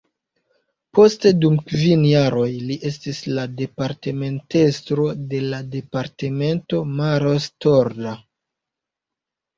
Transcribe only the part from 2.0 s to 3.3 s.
jaroj li estis